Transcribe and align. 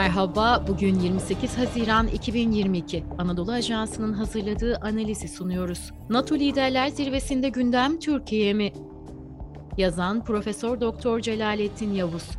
Merhaba, 0.00 0.64
bugün 0.68 1.00
28 1.00 1.58
Haziran 1.58 2.06
2022. 2.06 3.04
Anadolu 3.18 3.52
Ajansı'nın 3.52 4.12
hazırladığı 4.12 4.76
analizi 4.76 5.28
sunuyoruz. 5.28 5.92
NATO 6.10 6.34
Liderler 6.34 6.88
Zirvesi'nde 6.88 7.48
gündem 7.48 7.98
Türkiye 7.98 8.54
mi? 8.54 8.72
Yazan 9.78 10.24
Profesör 10.24 10.80
Doktor 10.80 11.20
Celalettin 11.20 11.94
Yavuz. 11.94 12.30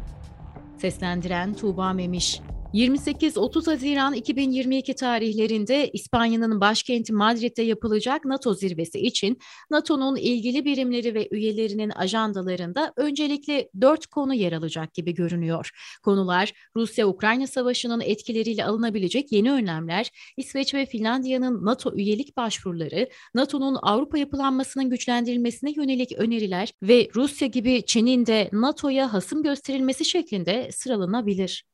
Seslendiren 0.77 1.53
Tuğba 1.53 1.93
Memiş. 1.93 2.41
28-30 2.73 3.71
Haziran 3.71 4.13
2022 4.13 4.95
tarihlerinde 4.95 5.89
İspanya'nın 5.89 6.61
başkenti 6.61 7.13
Madrid'de 7.13 7.61
yapılacak 7.61 8.25
NATO 8.25 8.53
zirvesi 8.53 8.99
için 8.99 9.38
NATO'nun 9.71 10.15
ilgili 10.15 10.65
birimleri 10.65 11.13
ve 11.13 11.27
üyelerinin 11.31 11.89
ajandalarında 11.89 12.94
öncelikle 12.97 13.70
dört 13.81 14.05
konu 14.05 14.34
yer 14.34 14.52
alacak 14.52 14.94
gibi 14.94 15.13
görünüyor. 15.13 15.70
Konular 16.03 16.53
Rusya-Ukrayna 16.75 17.47
savaşının 17.47 18.02
etkileriyle 18.02 18.66
alınabilecek 18.66 19.31
yeni 19.31 19.52
önlemler, 19.52 20.11
İsveç 20.38 20.73
ve 20.73 20.85
Finlandiya'nın 20.85 21.66
NATO 21.66 21.94
üyelik 21.95 22.38
başvuruları, 22.38 23.09
NATO'nun 23.33 23.77
Avrupa 23.81 24.17
yapılanmasının 24.17 24.89
güçlendirilmesine 24.89 25.72
yönelik 25.72 26.11
öneriler 26.11 26.73
ve 26.81 27.09
Rusya 27.16 27.47
gibi 27.47 27.83
Çin'in 27.85 28.25
de 28.25 28.49
NATO'ya 28.52 29.13
hasım 29.13 29.44
gösterilmesi 29.44 30.05
şeklinde 30.05 30.69
sıralanabilir. 30.72 31.70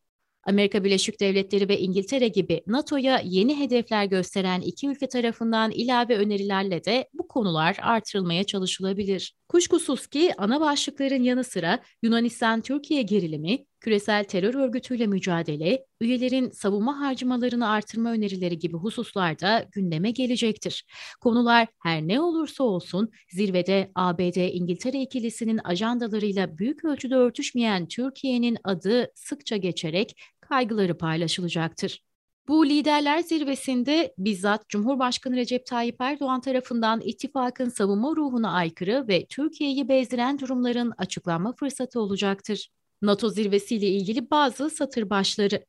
Amerika 0.48 0.84
Birleşik 0.84 1.20
Devletleri 1.20 1.70
ve 1.70 1.80
İngiltere 1.80 2.28
gibi 2.28 2.62
NATO'ya 2.68 3.22
yeni 3.24 3.60
hedefler 3.60 4.06
gösteren 4.06 4.62
iki 4.62 4.88
ülke 4.88 5.08
tarafından 5.08 5.72
ilave 5.72 6.18
önerilerle 6.18 6.84
de 6.84 7.10
bu 7.14 7.28
konular 7.28 7.78
artırılmaya 7.82 8.44
çalışılabilir. 8.44 9.36
Kuşkusuz 9.50 10.08
ki 10.08 10.32
ana 10.38 10.62
başlıkların 10.62 11.24
yanı 11.24 11.44
sıra 11.44 11.80
Yunanistan-Türkiye 12.02 13.02
gerilimi, 13.02 13.66
küresel 13.80 14.24
terör 14.24 14.54
örgütüyle 14.54 15.08
mücadele, 15.08 15.86
üyelerin 16.02 16.50
savunma 16.50 17.00
harcamalarını 17.00 17.70
artırma 17.70 18.12
önerileri 18.12 18.60
gibi 18.60 18.78
hususlarda 18.78 19.66
gündeme 19.72 20.12
gelecektir. 20.12 20.86
Konular 21.22 21.68
her 21.84 22.02
ne 22.02 22.22
olursa 22.22 22.64
olsun 22.64 23.12
zirvede 23.32 23.92
ABD-İngiltere 23.96 25.02
ikilisinin 25.02 25.60
ajandalarıyla 25.64 26.58
büyük 26.58 26.86
ölçüde 26.86 27.16
örtüşmeyen 27.16 27.88
Türkiye'nin 27.88 28.58
adı 28.64 29.12
sıkça 29.16 29.58
geçerek 29.58 30.16
kaygıları 30.50 30.98
paylaşılacaktır. 30.98 32.04
Bu 32.48 32.66
liderler 32.66 33.20
zirvesinde 33.20 34.14
bizzat 34.18 34.70
Cumhurbaşkanı 34.70 35.36
Recep 35.36 35.66
Tayyip 35.66 36.02
Erdoğan 36.02 36.42
tarafından 36.42 37.02
ittifakın 37.02 37.70
savunma 37.70 38.16
ruhuna 38.16 38.52
aykırı 38.52 39.08
ve 39.08 39.26
Türkiye'yi 39.26 39.90
bezdiren 39.90 40.40
durumların 40.40 40.94
açıklanma 40.98 41.54
fırsatı 41.54 42.00
olacaktır. 42.00 42.70
NATO 43.02 43.30
zirvesiyle 43.30 43.88
ilgili 43.88 44.32
bazı 44.32 44.70
satır 44.70 45.10
başları. 45.10 45.66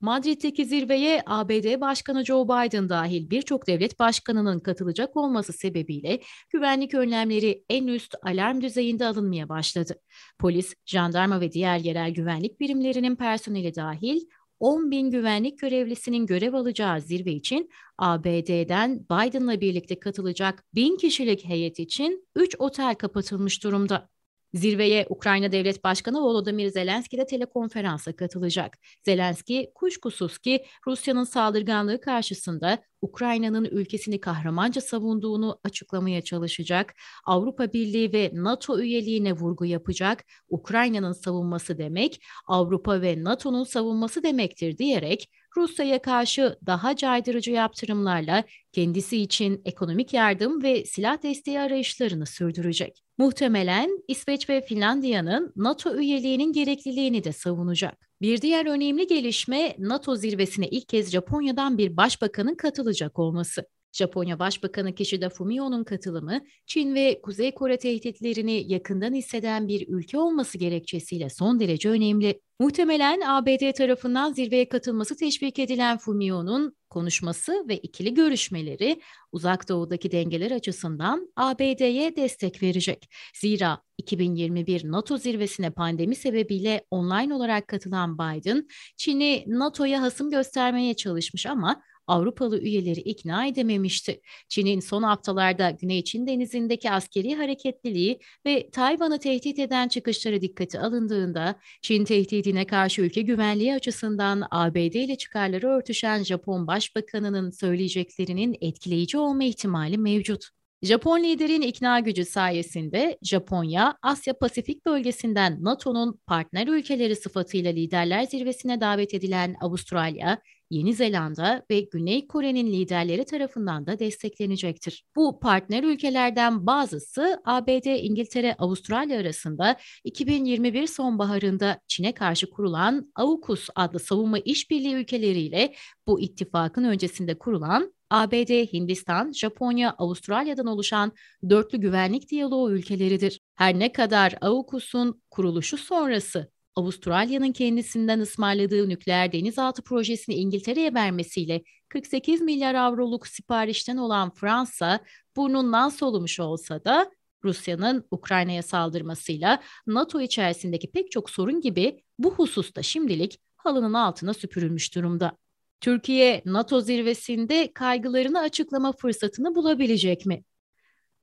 Madrid'deki 0.00 0.64
zirveye 0.64 1.22
ABD 1.26 1.80
Başkanı 1.80 2.24
Joe 2.24 2.44
Biden 2.44 2.88
dahil 2.88 3.30
birçok 3.30 3.66
devlet 3.66 3.98
başkanının 3.98 4.60
katılacak 4.60 5.16
olması 5.16 5.52
sebebiyle 5.52 6.20
güvenlik 6.50 6.94
önlemleri 6.94 7.64
en 7.70 7.86
üst 7.86 8.14
alarm 8.22 8.60
düzeyinde 8.60 9.06
alınmaya 9.06 9.48
başladı. 9.48 10.00
Polis, 10.38 10.74
jandarma 10.86 11.40
ve 11.40 11.52
diğer 11.52 11.78
yerel 11.78 12.10
güvenlik 12.10 12.60
birimlerinin 12.60 13.16
personeli 13.16 13.74
dahil 13.74 14.20
10 14.60 14.90
bin 14.90 15.10
güvenlik 15.10 15.58
görevlisinin 15.58 16.26
görev 16.26 16.54
alacağı 16.54 17.00
zirve 17.00 17.32
için 17.32 17.70
ABD'den 17.98 19.00
Biden'la 19.00 19.60
birlikte 19.60 20.00
katılacak 20.00 20.64
bin 20.74 20.96
kişilik 20.96 21.44
heyet 21.44 21.78
için 21.78 22.28
3 22.34 22.56
otel 22.58 22.94
kapatılmış 22.94 23.64
durumda. 23.64 24.08
Zirveye 24.54 25.06
Ukrayna 25.08 25.52
Devlet 25.52 25.84
Başkanı 25.84 26.20
Volodymyr 26.22 26.68
Zelenski 26.68 27.18
de 27.18 27.26
telekonferansa 27.26 28.16
katılacak. 28.16 28.78
Zelenski 29.04 29.72
kuşkusuz 29.74 30.38
ki 30.38 30.64
Rusya'nın 30.86 31.24
saldırganlığı 31.24 32.00
karşısında 32.00 32.78
Ukrayna'nın 33.02 33.64
ülkesini 33.64 34.20
kahramanca 34.20 34.80
savunduğunu 34.80 35.60
açıklamaya 35.64 36.22
çalışacak. 36.22 36.94
Avrupa 37.24 37.72
Birliği 37.72 38.12
ve 38.12 38.30
NATO 38.34 38.80
üyeliğine 38.80 39.32
vurgu 39.32 39.64
yapacak. 39.64 40.24
Ukrayna'nın 40.48 41.12
savunması 41.12 41.78
demek 41.78 42.22
Avrupa 42.46 43.02
ve 43.02 43.24
NATO'nun 43.24 43.64
savunması 43.64 44.22
demektir 44.22 44.78
diyerek 44.78 45.30
Rusya'ya 45.56 46.02
karşı 46.02 46.58
daha 46.66 46.96
caydırıcı 46.96 47.50
yaptırımlarla 47.50 48.44
kendisi 48.72 49.22
için 49.22 49.62
ekonomik 49.64 50.14
yardım 50.14 50.62
ve 50.62 50.84
silah 50.84 51.22
desteği 51.22 51.60
arayışlarını 51.60 52.26
sürdürecek. 52.26 53.02
Muhtemelen 53.20 54.04
İsveç 54.08 54.48
ve 54.48 54.60
Finlandiya'nın 54.60 55.52
NATO 55.56 55.96
üyeliğinin 55.96 56.52
gerekliliğini 56.52 57.24
de 57.24 57.32
savunacak. 57.32 58.08
Bir 58.20 58.40
diğer 58.40 58.66
önemli 58.66 59.06
gelişme 59.06 59.74
NATO 59.78 60.16
zirvesine 60.16 60.68
ilk 60.68 60.88
kez 60.88 61.10
Japonya'dan 61.10 61.78
bir 61.78 61.96
başbakanın 61.96 62.54
katılacak 62.54 63.18
olması. 63.18 63.66
Japonya 63.92 64.38
Başbakanı 64.38 64.94
Kishida 64.94 65.28
Fumio'nun 65.30 65.84
katılımı, 65.84 66.40
Çin 66.66 66.94
ve 66.94 67.20
Kuzey 67.22 67.54
Kore 67.54 67.78
tehditlerini 67.78 68.64
yakından 68.72 69.14
hisseden 69.14 69.68
bir 69.68 69.88
ülke 69.88 70.18
olması 70.18 70.58
gerekçesiyle 70.58 71.30
son 71.30 71.60
derece 71.60 71.88
önemli. 71.88 72.40
Muhtemelen 72.60 73.20
ABD 73.20 73.72
tarafından 73.72 74.32
zirveye 74.32 74.68
katılması 74.68 75.16
teşvik 75.16 75.58
edilen 75.58 75.98
Fumio'nun 75.98 76.76
konuşması 76.90 77.68
ve 77.68 77.78
ikili 77.78 78.14
görüşmeleri 78.14 79.00
uzak 79.32 79.68
doğudaki 79.68 80.12
dengeler 80.12 80.50
açısından 80.50 81.32
ABD'ye 81.36 82.16
destek 82.16 82.62
verecek. 82.62 83.08
Zira 83.34 83.82
2021 83.98 84.90
NATO 84.90 85.16
zirvesine 85.16 85.70
pandemi 85.70 86.16
sebebiyle 86.16 86.84
online 86.90 87.34
olarak 87.34 87.68
katılan 87.68 88.18
Biden, 88.18 88.68
Çin'i 88.96 89.44
NATO'ya 89.46 90.02
hasım 90.02 90.30
göstermeye 90.30 90.94
çalışmış 90.94 91.46
ama 91.46 91.82
Avrupalı 92.06 92.60
üyeleri 92.60 93.00
ikna 93.00 93.46
edememişti. 93.46 94.20
Çin'in 94.48 94.80
son 94.80 95.02
haftalarda 95.02 95.70
Güney 95.70 96.04
Çin 96.04 96.26
denizindeki 96.26 96.90
askeri 96.90 97.34
hareketliliği 97.34 98.18
ve 98.46 98.70
Tayvan'ı 98.70 99.18
tehdit 99.18 99.58
eden 99.58 99.88
çıkışları 99.88 100.40
dikkate 100.40 100.80
alındığında 100.80 101.60
Çin 101.82 102.04
tehdidine 102.04 102.66
karşı 102.66 103.02
ülke 103.02 103.22
güvenliği 103.22 103.74
açısından 103.74 104.42
ABD 104.50 104.76
ile 104.76 105.16
çıkarları 105.16 105.68
örtüşen 105.68 106.22
Japon 106.22 106.66
Başbakanı'nın 106.66 107.50
söyleyeceklerinin 107.50 108.56
etkileyici 108.60 109.18
olma 109.18 109.44
ihtimali 109.44 109.98
mevcut. 109.98 110.44
Japon 110.82 111.22
liderin 111.22 111.62
ikna 111.62 112.00
gücü 112.00 112.24
sayesinde 112.24 113.18
Japonya, 113.22 113.98
Asya 114.02 114.38
Pasifik 114.38 114.86
bölgesinden 114.86 115.64
NATO'nun 115.64 116.20
partner 116.26 116.66
ülkeleri 116.66 117.16
sıfatıyla 117.16 117.70
liderler 117.72 118.22
zirvesine 118.22 118.80
davet 118.80 119.14
edilen 119.14 119.56
Avustralya, 119.60 120.38
Yeni 120.70 120.94
Zelanda 120.94 121.62
ve 121.70 121.80
Güney 121.80 122.26
Kore'nin 122.26 122.66
liderleri 122.66 123.24
tarafından 123.24 123.86
da 123.86 123.98
desteklenecektir. 123.98 125.04
Bu 125.16 125.40
partner 125.40 125.82
ülkelerden 125.82 126.66
bazısı 126.66 127.42
ABD, 127.44 128.04
İngiltere, 128.04 128.54
Avustralya 128.54 129.20
arasında 129.20 129.76
2021 130.04 130.86
sonbaharında 130.86 131.80
Çin'e 131.88 132.14
karşı 132.14 132.50
kurulan 132.50 133.12
AUKUS 133.14 133.68
adlı 133.74 133.98
savunma 133.98 134.38
işbirliği 134.38 134.94
ülkeleriyle 134.94 135.74
bu 136.06 136.20
ittifakın 136.20 136.84
öncesinde 136.84 137.38
kurulan 137.38 137.94
ABD, 138.10 138.72
Hindistan, 138.72 139.32
Japonya, 139.32 139.94
Avustralya'dan 139.98 140.66
oluşan 140.66 141.12
dörtlü 141.50 141.78
güvenlik 141.78 142.30
diyaloğu 142.30 142.72
ülkeleridir. 142.72 143.40
Her 143.56 143.78
ne 143.78 143.92
kadar 143.92 144.34
AUKUS'un 144.40 145.22
kuruluşu 145.30 145.76
sonrası 145.76 146.50
Avustralya'nın 146.76 147.52
kendisinden 147.52 148.20
ısmarladığı 148.20 148.88
nükleer 148.88 149.32
denizaltı 149.32 149.82
projesini 149.82 150.34
İngiltere'ye 150.34 150.94
vermesiyle 150.94 151.62
48 151.88 152.40
milyar 152.40 152.74
avroluk 152.74 153.26
siparişten 153.26 153.96
olan 153.96 154.30
Fransa 154.30 155.00
burnundan 155.36 155.88
solumuş 155.88 156.40
olsa 156.40 156.84
da 156.84 157.10
Rusya'nın 157.44 158.06
Ukrayna'ya 158.10 158.62
saldırmasıyla 158.62 159.62
NATO 159.86 160.20
içerisindeki 160.20 160.90
pek 160.90 161.10
çok 161.10 161.30
sorun 161.30 161.60
gibi 161.60 162.02
bu 162.18 162.34
hususta 162.34 162.82
şimdilik 162.82 163.40
halının 163.56 163.94
altına 163.94 164.34
süpürülmüş 164.34 164.94
durumda. 164.94 165.36
Türkiye 165.80 166.42
NATO 166.44 166.80
zirvesinde 166.80 167.72
kaygılarını 167.72 168.40
açıklama 168.40 168.92
fırsatını 168.92 169.54
bulabilecek 169.54 170.26
mi? 170.26 170.44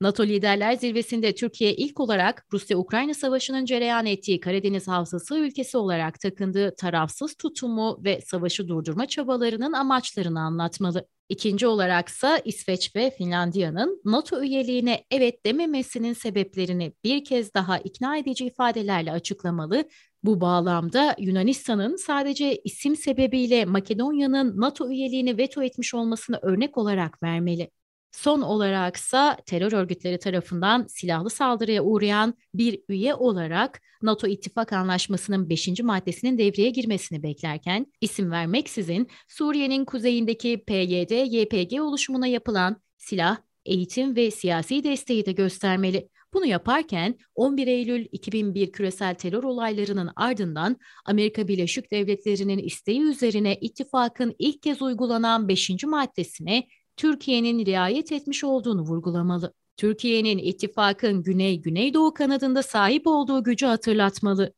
NATO 0.00 0.26
Liderler 0.26 0.72
Zirvesi'nde 0.72 1.34
Türkiye 1.34 1.74
ilk 1.74 2.00
olarak 2.00 2.46
Rusya-Ukrayna 2.52 3.14
Savaşı'nın 3.14 3.64
cereyan 3.64 4.06
ettiği 4.06 4.40
Karadeniz 4.40 4.88
Havzası 4.88 5.38
ülkesi 5.38 5.78
olarak 5.78 6.20
takındığı 6.20 6.76
tarafsız 6.76 7.34
tutumu 7.34 8.00
ve 8.04 8.20
savaşı 8.20 8.68
durdurma 8.68 9.06
çabalarının 9.06 9.72
amaçlarını 9.72 10.40
anlatmalı. 10.40 11.06
İkinci 11.28 11.66
olaraksa 11.66 12.38
İsveç 12.38 12.96
ve 12.96 13.10
Finlandiya'nın 13.10 14.02
NATO 14.04 14.42
üyeliğine 14.42 15.04
evet 15.10 15.46
dememesinin 15.46 16.12
sebeplerini 16.12 16.92
bir 17.04 17.24
kez 17.24 17.54
daha 17.54 17.78
ikna 17.78 18.16
edici 18.16 18.46
ifadelerle 18.46 19.12
açıklamalı. 19.12 19.84
Bu 20.24 20.40
bağlamda 20.40 21.16
Yunanistan'ın 21.18 21.96
sadece 21.96 22.56
isim 22.56 22.96
sebebiyle 22.96 23.64
Makedonya'nın 23.64 24.60
NATO 24.60 24.90
üyeliğini 24.90 25.38
veto 25.38 25.62
etmiş 25.62 25.94
olmasını 25.94 26.38
örnek 26.42 26.78
olarak 26.78 27.22
vermeli. 27.22 27.70
Son 28.10 28.42
olaraksa 28.42 29.36
terör 29.46 29.72
örgütleri 29.72 30.18
tarafından 30.18 30.86
silahlı 30.88 31.30
saldırıya 31.30 31.82
uğrayan 31.82 32.34
bir 32.54 32.80
üye 32.88 33.14
olarak 33.14 33.80
NATO 34.02 34.26
İttifak 34.26 34.72
Anlaşması'nın 34.72 35.50
5. 35.50 35.82
maddesinin 35.82 36.38
devreye 36.38 36.70
girmesini 36.70 37.22
beklerken 37.22 37.86
isim 38.00 38.30
vermeksizin 38.30 39.08
Suriye'nin 39.28 39.84
kuzeyindeki 39.84 40.64
PYD-YPG 40.66 41.80
oluşumuna 41.80 42.26
yapılan 42.26 42.82
silah, 42.96 43.36
eğitim 43.64 44.16
ve 44.16 44.30
siyasi 44.30 44.84
desteği 44.84 45.26
de 45.26 45.32
göstermeli. 45.32 46.08
Bunu 46.32 46.46
yaparken 46.46 47.18
11 47.34 47.66
Eylül 47.66 48.06
2001 48.12 48.72
küresel 48.72 49.14
terör 49.14 49.42
olaylarının 49.42 50.10
ardından 50.16 50.76
Amerika 51.04 51.48
Birleşik 51.48 51.90
Devletleri'nin 51.92 52.58
isteği 52.58 53.00
üzerine 53.00 53.56
ittifakın 53.60 54.34
ilk 54.38 54.62
kez 54.62 54.82
uygulanan 54.82 55.48
5. 55.48 55.84
maddesine 55.84 56.66
Türkiye'nin 56.98 57.66
riayet 57.66 58.12
etmiş 58.12 58.44
olduğunu 58.44 58.82
vurgulamalı. 58.82 59.54
Türkiye'nin 59.76 60.38
ittifakın 60.38 61.22
Güney-Güneydoğu 61.22 62.14
kanadında 62.14 62.62
sahip 62.62 63.06
olduğu 63.06 63.44
gücü 63.44 63.66
hatırlatmalı. 63.66 64.52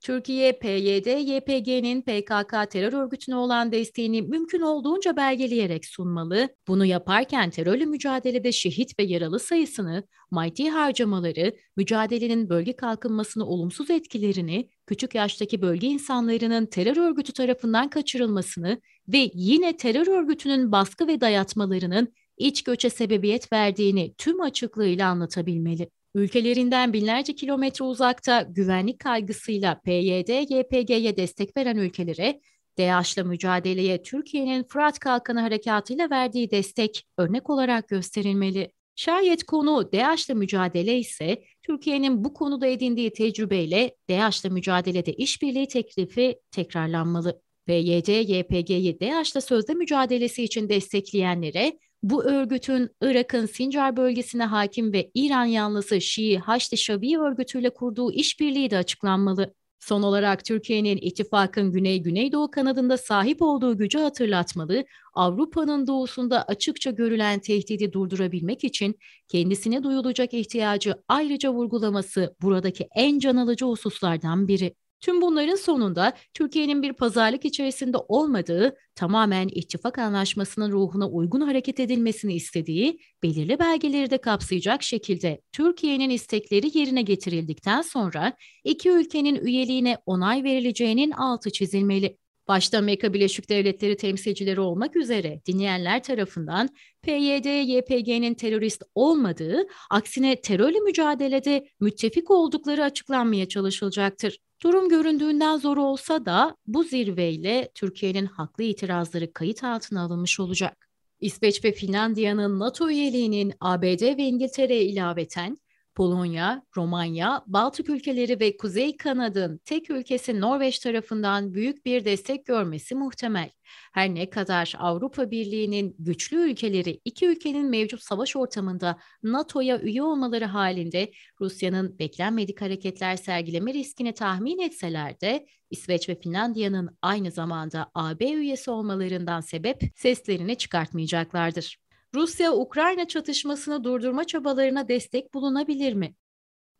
Türkiye, 0.00 0.52
PYD, 0.52 1.06
YPG'nin 1.06 2.02
PKK 2.02 2.70
terör 2.70 2.92
örgütüne 2.92 3.36
olan 3.36 3.72
desteğini 3.72 4.22
mümkün 4.22 4.60
olduğunca 4.60 5.16
belgeleyerek 5.16 5.86
sunmalı. 5.86 6.48
Bunu 6.68 6.84
yaparken 6.84 7.50
terörle 7.50 7.84
mücadelede 7.84 8.52
şehit 8.52 8.98
ve 8.98 9.02
yaralı 9.02 9.40
sayısını, 9.40 10.04
maddi 10.30 10.68
harcamaları, 10.68 11.56
mücadelenin 11.76 12.48
bölge 12.48 12.76
kalkınmasını 12.76 13.46
olumsuz 13.46 13.90
etkilerini, 13.90 14.70
küçük 14.86 15.14
yaştaki 15.14 15.62
bölge 15.62 15.86
insanlarının 15.86 16.66
terör 16.66 16.96
örgütü 16.96 17.32
tarafından 17.32 17.90
kaçırılmasını 17.90 18.80
ve 19.08 19.30
yine 19.34 19.76
terör 19.76 20.06
örgütünün 20.06 20.72
baskı 20.72 21.06
ve 21.06 21.20
dayatmalarının 21.20 22.12
iç 22.38 22.62
göçe 22.62 22.90
sebebiyet 22.90 23.52
verdiğini 23.52 24.14
tüm 24.18 24.40
açıklığıyla 24.40 25.08
anlatabilmeli. 25.08 25.90
Ülkelerinden 26.14 26.92
binlerce 26.92 27.34
kilometre 27.34 27.84
uzakta 27.84 28.42
güvenlik 28.42 28.98
kaygısıyla 28.98 29.80
PYD, 29.84 30.50
YPG'ye 30.50 31.16
destek 31.16 31.56
veren 31.56 31.76
ülkelere 31.76 32.40
DAEŞ'la 32.78 33.24
mücadeleye 33.24 34.02
Türkiye'nin 34.02 34.64
Fırat 34.64 34.98
Kalkanı 34.98 35.40
Harekatı'yla 35.40 36.10
verdiği 36.10 36.50
destek 36.50 37.06
örnek 37.18 37.50
olarak 37.50 37.88
gösterilmeli. 37.88 38.70
Şayet 38.96 39.44
konu 39.44 39.92
DAEŞ'la 39.92 40.34
mücadele 40.34 40.98
ise 40.98 41.42
Türkiye'nin 41.66 42.24
bu 42.24 42.34
konuda 42.34 42.66
edindiği 42.66 43.12
tecrübeyle 43.12 43.96
DAEŞ'la 44.10 44.50
mücadelede 44.50 45.12
işbirliği 45.12 45.68
teklifi 45.68 46.38
tekrarlanmalı. 46.50 47.40
PYD, 47.66 48.08
YPG'yi 48.08 49.00
DAEŞ'la 49.00 49.40
sözde 49.40 49.74
mücadelesi 49.74 50.42
için 50.42 50.68
destekleyenlere 50.68 51.78
bu 52.02 52.24
örgütün 52.24 52.90
Irak'ın 53.02 53.46
Sincar 53.46 53.96
bölgesine 53.96 54.44
hakim 54.44 54.92
ve 54.92 55.10
İran 55.14 55.44
yanlısı 55.44 56.00
Şii 56.00 56.38
Haçlı 56.38 56.76
Şabi 56.76 57.18
örgütüyle 57.18 57.70
kurduğu 57.70 58.12
işbirliği 58.12 58.70
de 58.70 58.76
açıklanmalı. 58.76 59.54
Son 59.78 60.02
olarak 60.02 60.44
Türkiye'nin 60.44 60.98
ittifakın 61.02 61.72
Güney-Güneydoğu 61.72 62.50
kanadında 62.50 62.96
sahip 62.96 63.42
olduğu 63.42 63.78
gücü 63.78 63.98
hatırlatmalı, 63.98 64.84
Avrupa'nın 65.14 65.86
doğusunda 65.86 66.42
açıkça 66.42 66.90
görülen 66.90 67.38
tehdidi 67.38 67.92
durdurabilmek 67.92 68.64
için 68.64 68.98
kendisine 69.28 69.82
duyulacak 69.82 70.34
ihtiyacı 70.34 70.94
ayrıca 71.08 71.52
vurgulaması 71.52 72.36
buradaki 72.42 72.88
en 72.94 73.18
can 73.18 73.36
alıcı 73.36 73.64
hususlardan 73.64 74.48
biri. 74.48 74.74
Tüm 75.00 75.22
bunların 75.22 75.54
sonunda 75.54 76.12
Türkiye'nin 76.34 76.82
bir 76.82 76.92
pazarlık 76.92 77.44
içerisinde 77.44 77.96
olmadığı, 77.96 78.76
tamamen 78.94 79.48
ittifak 79.48 79.98
anlaşmasının 79.98 80.72
ruhuna 80.72 81.08
uygun 81.08 81.40
hareket 81.40 81.80
edilmesini 81.80 82.34
istediği, 82.34 82.98
belirli 83.22 83.58
belgeleri 83.58 84.10
de 84.10 84.18
kapsayacak 84.18 84.82
şekilde 84.82 85.40
Türkiye'nin 85.52 86.10
istekleri 86.10 86.78
yerine 86.78 87.02
getirildikten 87.02 87.82
sonra 87.82 88.32
iki 88.64 88.90
ülkenin 88.90 89.44
üyeliğine 89.44 89.98
onay 90.06 90.44
verileceğinin 90.44 91.10
altı 91.10 91.50
çizilmeli. 91.50 92.18
Başta 92.48 92.78
Amerika 92.78 93.14
Birleşik 93.14 93.48
Devletleri 93.48 93.96
temsilcileri 93.96 94.60
olmak 94.60 94.96
üzere 94.96 95.40
dinleyenler 95.46 96.02
tarafından 96.02 96.68
PYD, 97.02 97.68
YPG'nin 97.68 98.34
terörist 98.34 98.82
olmadığı, 98.94 99.66
aksine 99.90 100.40
terörle 100.40 100.80
mücadelede 100.80 101.66
müttefik 101.80 102.30
oldukları 102.30 102.84
açıklanmaya 102.84 103.48
çalışılacaktır. 103.48 104.38
Durum 104.62 104.88
göründüğünden 104.88 105.56
zor 105.56 105.76
olsa 105.76 106.26
da 106.26 106.56
bu 106.66 106.84
zirveyle 106.84 107.68
Türkiye'nin 107.74 108.26
haklı 108.26 108.64
itirazları 108.64 109.32
kayıt 109.32 109.64
altına 109.64 110.02
alınmış 110.02 110.40
olacak. 110.40 110.88
İsveç 111.20 111.64
ve 111.64 111.72
Finlandiya'nın 111.72 112.58
NATO 112.58 112.90
üyeliğinin 112.90 113.52
ABD 113.60 114.02
ve 114.18 114.22
İngiltere'ye 114.22 114.84
ilaveten 114.84 115.58
Polonya, 115.96 116.62
Romanya, 116.76 117.44
Baltık 117.46 117.90
ülkeleri 117.90 118.40
ve 118.40 118.56
Kuzey 118.56 118.96
Kanad'ın 118.96 119.60
tek 119.64 119.90
ülkesi 119.90 120.40
Norveç 120.40 120.78
tarafından 120.78 121.54
büyük 121.54 121.86
bir 121.86 122.04
destek 122.04 122.46
görmesi 122.46 122.94
muhtemel. 122.94 123.50
Her 123.92 124.14
ne 124.14 124.30
kadar 124.30 124.74
Avrupa 124.78 125.30
Birliği'nin 125.30 125.96
güçlü 125.98 126.50
ülkeleri 126.50 127.00
iki 127.04 127.26
ülkenin 127.26 127.66
mevcut 127.66 128.02
savaş 128.02 128.36
ortamında 128.36 128.98
NATO'ya 129.22 129.80
üye 129.80 130.02
olmaları 130.02 130.44
halinde 130.44 131.12
Rusya'nın 131.40 131.98
beklenmedik 131.98 132.60
hareketler 132.60 133.16
sergileme 133.16 133.74
riskini 133.74 134.14
tahmin 134.14 134.58
etseler 134.58 135.20
de 135.20 135.46
İsveç 135.70 136.08
ve 136.08 136.20
Finlandiya'nın 136.20 136.98
aynı 137.02 137.30
zamanda 137.30 137.90
AB 137.94 138.32
üyesi 138.32 138.70
olmalarından 138.70 139.40
sebep 139.40 139.82
seslerini 139.96 140.56
çıkartmayacaklardır. 140.56 141.85
Rusya-Ukrayna 142.14 143.08
çatışmasını 143.08 143.84
durdurma 143.84 144.24
çabalarına 144.24 144.88
destek 144.88 145.34
bulunabilir 145.34 145.92
mi? 145.92 146.14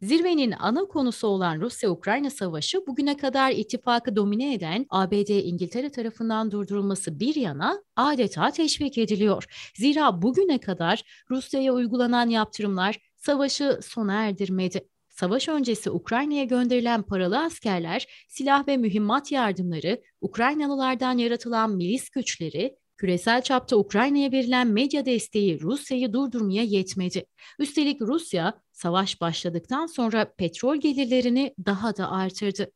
Zirvenin 0.02 0.54
ana 0.58 0.84
konusu 0.84 1.26
olan 1.26 1.60
Rusya-Ukrayna 1.60 2.30
savaşı 2.30 2.86
bugüne 2.86 3.16
kadar 3.16 3.50
ittifakı 3.50 4.16
domine 4.16 4.54
eden 4.54 4.86
ABD-İngiltere 4.90 5.90
tarafından 5.90 6.50
durdurulması 6.50 7.20
bir 7.20 7.34
yana 7.34 7.82
adeta 7.96 8.50
teşvik 8.50 8.98
ediliyor. 8.98 9.72
Zira 9.74 10.22
bugüne 10.22 10.58
kadar 10.58 11.02
Rusya'ya 11.30 11.72
uygulanan 11.72 12.28
yaptırımlar 12.28 12.98
savaşı 13.16 13.80
sona 13.82 14.14
erdirmedi. 14.14 14.88
Savaş 15.08 15.48
öncesi 15.48 15.90
Ukrayna'ya 15.90 16.44
gönderilen 16.44 17.02
paralı 17.02 17.38
askerler, 17.38 18.26
silah 18.28 18.68
ve 18.68 18.76
mühimmat 18.76 19.32
yardımları, 19.32 20.02
Ukraynalılardan 20.20 21.18
yaratılan 21.18 21.70
milis 21.70 22.10
güçleri, 22.10 22.76
Küresel 22.96 23.42
çapta 23.42 23.76
Ukrayna'ya 23.76 24.32
verilen 24.32 24.66
medya 24.66 25.06
desteği 25.06 25.60
Rusya'yı 25.60 26.12
durdurmaya 26.12 26.62
yetmedi. 26.62 27.26
Üstelik 27.58 28.00
Rusya 28.00 28.60
savaş 28.72 29.20
başladıktan 29.20 29.86
sonra 29.86 30.34
petrol 30.34 30.76
gelirlerini 30.76 31.54
daha 31.66 31.96
da 31.96 32.10
artırdı. 32.10 32.72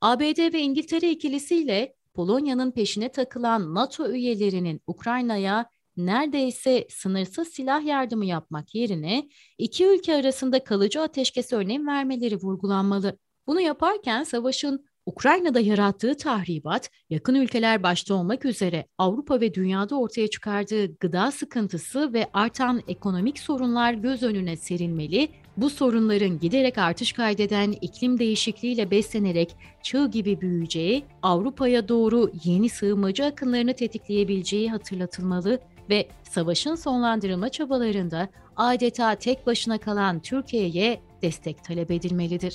ABD 0.00 0.52
ve 0.52 0.60
İngiltere 0.60 1.10
ikilisiyle 1.10 1.94
Polonya'nın 2.14 2.70
peşine 2.70 3.08
takılan 3.08 3.74
NATO 3.74 4.08
üyelerinin 4.08 4.80
Ukrayna'ya 4.86 5.66
neredeyse 5.96 6.86
sınırsız 6.90 7.48
silah 7.48 7.86
yardımı 7.86 8.26
yapmak 8.26 8.74
yerine 8.74 9.28
iki 9.58 9.86
ülke 9.86 10.14
arasında 10.14 10.64
kalıcı 10.64 11.02
ateşkes 11.02 11.52
örneğin 11.52 11.86
vermeleri 11.86 12.36
vurgulanmalı. 12.36 13.18
Bunu 13.46 13.60
yaparken 13.60 14.24
savaşın 14.24 14.86
Ukrayna'da 15.06 15.60
yarattığı 15.60 16.16
tahribat, 16.16 16.90
yakın 17.10 17.34
ülkeler 17.34 17.82
başta 17.82 18.14
olmak 18.14 18.44
üzere 18.44 18.86
Avrupa 18.98 19.40
ve 19.40 19.54
dünyada 19.54 19.98
ortaya 19.98 20.28
çıkardığı 20.28 20.96
gıda 20.96 21.30
sıkıntısı 21.30 22.12
ve 22.12 22.26
artan 22.32 22.82
ekonomik 22.88 23.38
sorunlar 23.38 23.92
göz 23.92 24.22
önüne 24.22 24.56
serilmeli, 24.56 25.28
bu 25.56 25.70
sorunların 25.70 26.40
giderek 26.40 26.78
artış 26.78 27.12
kaydeden 27.12 27.72
iklim 27.72 28.18
değişikliğiyle 28.18 28.90
beslenerek 28.90 29.56
çığ 29.82 30.10
gibi 30.10 30.40
büyüyeceği, 30.40 31.04
Avrupa'ya 31.22 31.88
doğru 31.88 32.32
yeni 32.44 32.68
sığınmacı 32.68 33.24
akınlarını 33.24 33.74
tetikleyebileceği 33.74 34.70
hatırlatılmalı 34.70 35.58
ve 35.90 36.08
savaşın 36.22 36.74
sonlandırılma 36.74 37.48
çabalarında 37.48 38.28
adeta 38.56 39.14
tek 39.14 39.46
başına 39.46 39.78
kalan 39.78 40.20
Türkiye'ye 40.20 41.00
destek 41.22 41.64
talep 41.64 41.90
edilmelidir. 41.90 42.54